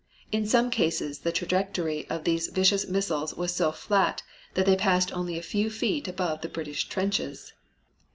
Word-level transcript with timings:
In 0.31 0.47
some 0.47 0.71
cases 0.71 1.19
the 1.19 1.31
trajectory 1.31 2.09
of 2.09 2.23
these 2.23 2.47
vicious 2.47 2.87
missiles 2.87 3.35
was 3.35 3.53
so 3.53 3.71
flat 3.71 4.23
that 4.55 4.65
they 4.65 4.75
passed 4.75 5.13
only 5.13 5.37
a 5.37 5.43
few 5.43 5.69
feet 5.69 6.07
above 6.07 6.41
the 6.41 6.49
British 6.49 6.89
trenches. 6.89 7.53